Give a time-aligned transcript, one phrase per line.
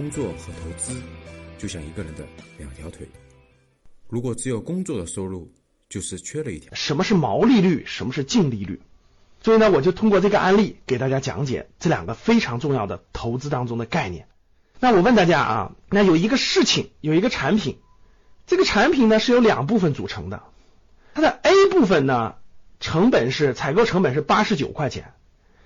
[0.00, 0.98] 工作和投资
[1.58, 2.24] 就像一个人的
[2.56, 3.06] 两条腿，
[4.08, 5.52] 如果只有工作的收入，
[5.90, 6.72] 就是缺了一条。
[6.72, 7.84] 什么是毛利率？
[7.84, 8.80] 什么是净利率？
[9.42, 14.26] 所以呢，我就通过这个案例给大家讲解这两个非常重要的投资当中的概念。
[14.78, 17.78] 那我问大家啊，那有一个事情，有一个产品，
[18.46, 20.44] 这个产品呢是由两部分组成的，
[21.12, 22.36] 它的 A 部分呢
[22.80, 25.12] 成本是采购成本是八十九块钱，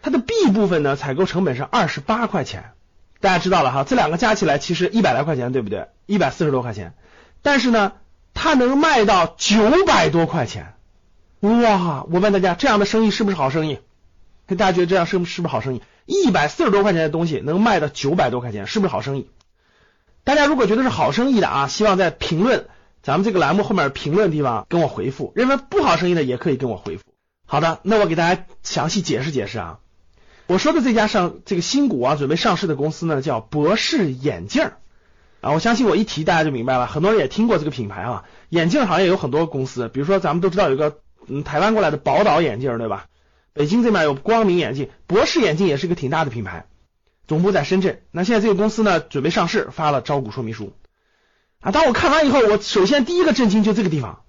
[0.00, 2.72] 它的 B 部分呢采购成本是二十八块钱。
[3.22, 5.86] 大家知道了哈，这两个加起来其实一百来块钱，对不对？
[6.06, 6.92] 一百四十多块钱，
[7.40, 7.92] 但是呢，
[8.34, 10.74] 它能卖到九百多块钱，
[11.40, 12.04] 哇！
[12.10, 13.78] 我问大家，这样的生意是不是好生意？
[14.48, 15.82] 大家觉得这样是是不是好生意？
[16.04, 19.30] 一百四十多块钱的东西能卖到九百多块钱，是不是好生意？
[20.24, 22.66] 大家如果觉得是好生意的啊，希望在评论
[23.04, 25.32] 咱们这个栏目后面评论地方跟我回复。
[25.36, 27.04] 认为不好生意的也可以跟我回复。
[27.46, 29.78] 好的，那我给大家详细解释解释啊。
[30.52, 34.72] 我说的这家上这个新股啊，准备上市的公司呢，叫博士眼镜
[35.40, 35.52] 啊。
[35.52, 38.24] 我相信我一提大家就明白了，很多人也听过这个品牌啊。
[38.50, 43.06] 眼镜行业有很多公司，比如说咱们都知道有个嗯台湾过来的宝岛眼镜，对吧？
[43.54, 46.66] 北京这边有光明眼镜，博士眼镜也是个挺大的品牌，
[47.26, 48.02] 总部在深圳。
[48.10, 50.74] 那现在这个公司呢，准备上市，发了招股说明书
[51.60, 51.72] 啊。
[51.72, 54.20] 当我看完以后，我首先第一个震惊就这个地方，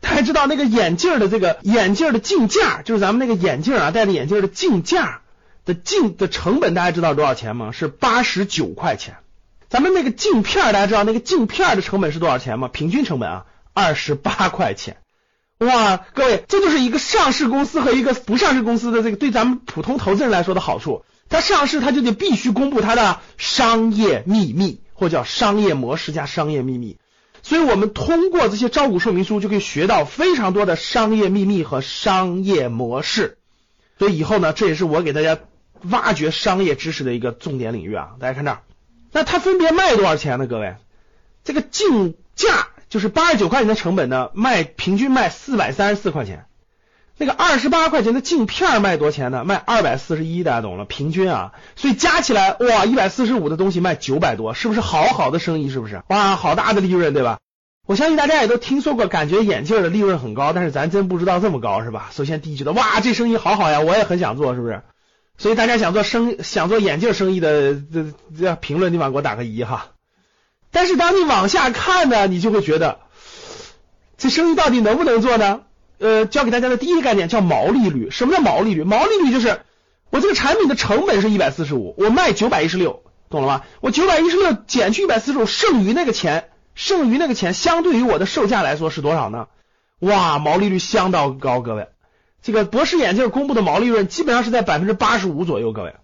[0.00, 5.22] 大家知道那个眼镜的这个眼镜的镜架，就是咱们那个眼镜啊戴的眼镜的镜架。
[5.64, 7.72] 的镜的成本大家知道多少钱吗？
[7.72, 9.16] 是八十九块钱。
[9.68, 12.68] 咱们那个镜片大家知道那个镜片的成本是多少钱吗？
[12.68, 14.98] 平均成本啊，二十八块钱。
[15.58, 21.04] 哇，各位，这就是一个上市公司和一个不上市公司的这个对咱们普通投资人来说的好处。
[21.28, 26.98] 它上市，它就得必须公布它的商业秘密，或叫商业模式加商业秘密。
[27.42, 33.38] 所以我们通过这些招股说明书，就可以学到非常多的商业秘密和商业模式。
[33.98, 35.38] 所以以后呢，这也是我给大家。
[35.90, 38.10] 挖掘商业知识的一个重点领域啊！
[38.20, 38.58] 大家看这儿，
[39.12, 40.46] 那它分别卖多少钱呢？
[40.46, 40.76] 各位，
[41.44, 46.46] 这个镜架就是八十九块钱的成本呢，卖平均卖四百三十四块钱。
[47.16, 49.44] 那个二十八块钱的镜片卖多少钱呢？
[49.44, 50.84] 卖二百四十一，大家懂了？
[50.84, 55.70] 平均啊，所以加起来哇，一百四十五的东西卖九百多，是不是好好的生意？
[55.70, 56.02] 是不是？
[56.08, 57.38] 哇，好大的利润，对吧？
[57.86, 62.08] 我相信大家也都听说过，感觉眼镜的利润很高，但是咱真不知道这么高，是吧？
[62.10, 64.82] 首先第一觉得哇，这生意好好呀，我也很想做，是不是？
[65.36, 68.06] 所以大家想做生想做眼镜生意的，这
[68.38, 69.88] 这评论地方给我打个一哈。
[70.70, 73.00] 但是当你往下看呢，你就会觉得
[74.16, 75.62] 这生意到底能不能做呢？
[75.98, 78.10] 呃，教给大家的第一个概念叫毛利率。
[78.10, 78.82] 什么叫毛利率？
[78.82, 79.60] 毛利率就是
[80.10, 83.62] 我这个产品的成本是一百四十五，我卖九百一十六，懂了吗？
[83.80, 89.46] 我九百一十六减去一百四十五，剩余那个钱，剩余那个钱相对于我的售价来说是多少呢？
[90.00, 91.88] 哇，毛利率相当高，各位。
[92.44, 95.94] 这个博士眼镜公布的毛利润基本上是在百分之八十五左右，各位，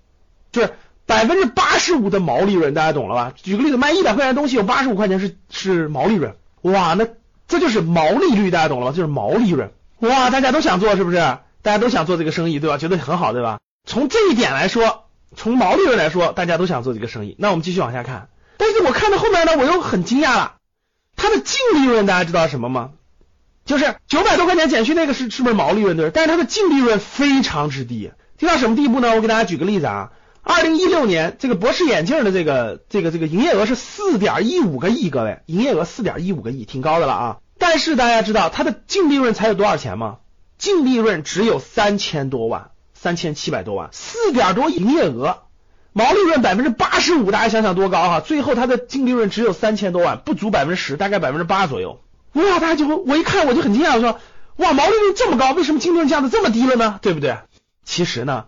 [0.53, 0.73] 就是
[1.05, 3.35] 百分之八十五的毛利润，大家懂了吧？
[3.37, 7.07] 举个例子，卖一百块钱的东西有八十五块钱是是毛利润，哇，那
[7.47, 8.93] 这就是毛利率，大家懂了吧？
[8.97, 11.19] 就是毛利润，哇，大家都想做是不是？
[11.61, 12.79] 大家都想做这个生意，对吧？
[12.79, 13.61] 觉得很好，对吧？
[13.87, 15.05] 从这一点来说，
[15.37, 17.37] 从毛利润来说，大家都想做这个生意。
[17.39, 20.55] 那我们继续往下看，但是我看到后面呢，我又很惊讶了，
[21.17, 22.93] 它的净利润大家知道什么吗？
[23.71, 26.11] 就是九百多块钱减去那个是是不是毛利润对？
[26.11, 29.15] 但是它的净利润非常之低，低到什么地步呢？
[29.15, 30.11] 我给大家举个例子啊，
[30.43, 37.37] 二零一六年这个博士眼镜的这个这个这个营业额是四点一五个亿，各位，营业额四点一五个亿，挺高的了啊。
[37.61, 40.17] 但是大家知道它的净利润才有多少钱吗？
[40.59, 45.43] 净利润只有三千多万，三千七百多万，四点多营业额，
[45.93, 48.19] 毛利润百分之八十五，大家想想多高哈？
[48.19, 52.01] 最后它的净利润只有三千多万，不足百分之十，大概百分之八左右。
[52.33, 54.21] 哇，大家就会，我一看我就很惊讶，我说，
[54.57, 56.99] 哇，毛利率这么高，为什么净利润降的这么低了呢？
[57.03, 57.39] 对不对？
[57.85, 58.45] 其实呢，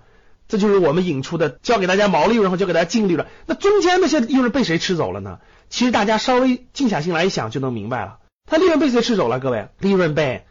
[0.47, 5.41] 这就是我们引出的，教给大家毛利润和教给大家净利润，那中间那些利润被谁吃走了呢？
[5.69, 9.41] 其实大家稍微静下心来一想就能明白了，它利润被谁吃走了？
[9.41, 10.45] 各位，利润被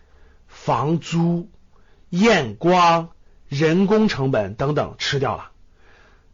[0.47, 1.49] 房租、
[2.09, 3.09] 验光、
[3.47, 5.51] 人工成本等等吃掉了，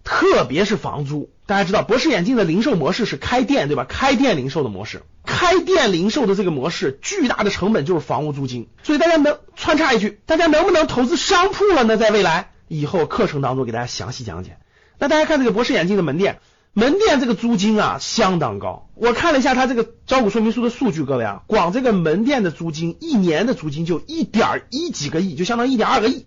[0.03, 1.29] 特别是房租。
[1.45, 3.85] 大家知道，博士眼镜的零售模式是开店，对吧？
[3.87, 5.03] 开店零售的模式，
[5.37, 8.69] 开店零售的这个模式，巨大的成本就是房屋租金。
[8.81, 11.95] 所以大家能穿插一句，大家能不能投资商铺了呢？
[11.95, 14.57] 在未来以后课程当中给大家详细讲解。
[14.97, 16.39] 那大家看这个博士眼镜的门店，
[16.73, 18.89] 门店这个租金啊相当高。
[18.95, 26.25] 我看了一下他这个招股说明书的数据，各位啊，光这个门店的租金一年的租金就一点一几个亿，就相当于一点二个亿。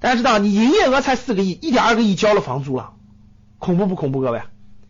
[0.00, 2.92] 大家知道，你营业额才四个亿，一点二个亿交了房租了，
[3.58, 4.40] 恐怖不恐怖，各位？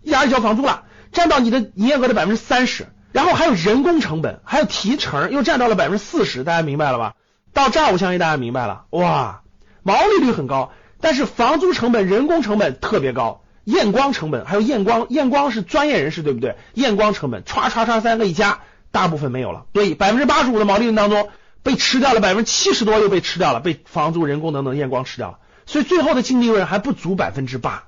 [0.03, 7.15] 一点二交房租了，占到你的营业额的百分之三十，然后还有人工成本，还有提成，又占到了百分之四十，大家明白了吧？
[7.53, 9.43] 到这儿我相信大家明白了，哇，
[9.83, 16.57] 毛利率很高，但是房租成本、人工成本特别高，验光成本，还有验光，验光是专业人士对不对？
[16.75, 18.61] 验光成本歘歘歘三个一加，
[18.91, 21.29] 大部分没有了，所以百分之八十五的毛利润当中
[21.63, 27.85] 被吃掉了，百分之七十多又被吃掉了，被房租、人工等等验光吃掉了，所以最后的净利润还不足百分之八，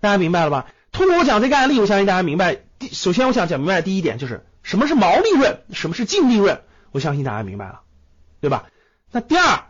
[0.00, 0.66] 大家明白了吧？
[0.92, 2.58] 通过我讲这个案例，我相信大家明白。
[2.78, 6.60] 第首先我想讲明白的第一点就是什么是毛利润，什么是净利润，
[6.92, 7.80] 我相信大家明白了，
[8.40, 8.66] 对吧？
[9.10, 9.64] 那第二，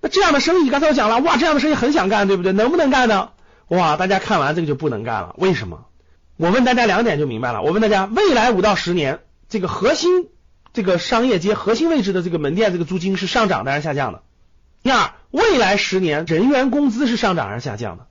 [0.00, 2.52] 那这样的生意，刚才我讲了，哇，这样的生意很想干，对不对？
[2.52, 3.30] 能不能干呢？
[3.68, 5.86] 哇，大家看完这个就不能干了，为什么？
[6.36, 7.60] 我问大家两点就明白了。
[7.62, 10.28] 我问大家，未来五到十年，这个核心
[10.72, 14.22] 这个商业街核心位置的这个门店，这个租金是上涨的还是下降的？
[14.82, 18.06] 第二，未来十年人员工资是上涨还是下降的？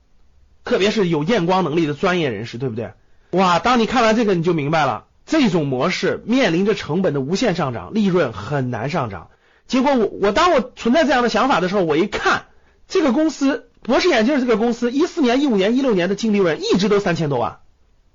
[0.64, 2.94] 特别是有验光能力的专业人士，对不对？
[3.32, 9.30] 哇，当你看完这个，你就明白了，这种模式面临着成本的无限上涨，利润很难上涨。
[9.66, 12.48] 结果我我当我存在这样的想法的时候，我一看
[12.90, 13.68] 这个公司。
[13.82, 17.60] 博士眼镜这个公司，一四年、一五年、一六年的净利润一直都三千多万，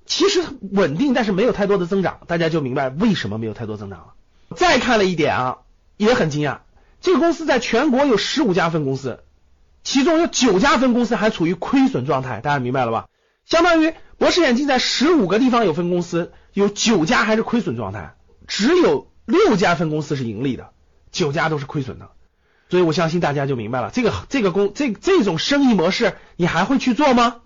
[0.04, 4.06] 其实稳定，但是没有太多的增长，大家就明白为什么没有太多增长了。
[4.54, 5.56] 再看了一点啊，
[5.96, 6.58] 也很惊讶，
[7.00, 9.20] 这个公司在全国有十五家分公司，
[9.82, 13.06] 其中有九家分公司还处于亏损状态，大家明白了吧？
[13.44, 18.14] 相当于博士眼镜在十五个地方有分公司，有九家还是亏损状态，
[18.46, 20.70] 只有六家分公司是盈利的，
[21.12, 22.10] 九家都是亏损的。
[22.70, 27.42] 所以我相信大家就明白了，这个这个公这这种生意模式，你还会去做吗？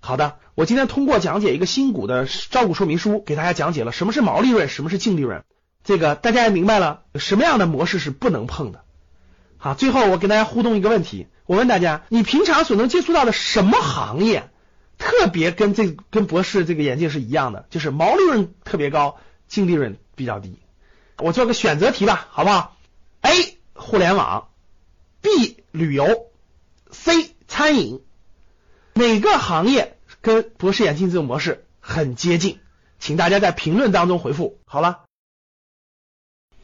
[0.00, 5.44] 好的，我今天通过讲解一个新股的招股说明书，给大家讲解了什么是毛利润，什么是净利润，
[5.82, 8.84] 这个大家也明白了什么样的模式是不能碰的。
[9.58, 14.50] 好，最后我跟大家互动一个问题，我问大家，你平常所能接触到的什么行业，
[14.98, 20.58] 特别跟这跟博士这个眼镜是一样的，就是毛利润特别高，净利润比较低。
[21.18, 22.76] 我做个选择题吧，好不好
[23.20, 24.48] ？A 互联网
[25.20, 26.26] ，B 旅游
[26.90, 28.02] ，C 餐饮，
[28.94, 32.60] 哪个行业跟博士眼镜这种模式很接近？
[32.98, 34.58] 请大家在评论当中回复。
[34.64, 35.04] 好了，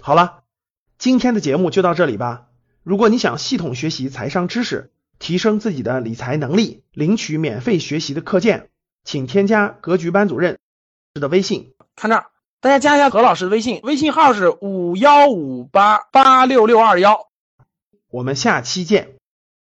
[0.00, 0.42] 好了，
[0.98, 2.46] 今天的节目就到这里吧。
[2.82, 4.90] 如果你想系统学习财商知识，
[5.20, 8.70] 提升自己的理财能力，领取免费学习的课件，
[9.04, 10.58] 请添加格局班主任
[11.14, 11.74] 的微信。
[11.94, 12.26] 看这儿。
[12.62, 17.28] 大家加一下何老师的微信，微信号是五幺五八八六六二幺。
[18.10, 19.19] 我们下期见。